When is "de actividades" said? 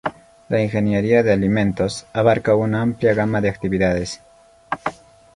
3.39-4.19